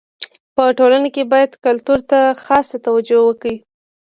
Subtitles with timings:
[0.55, 3.55] په ټولنه کي باید کلتور ته خاصه توجو وکړي.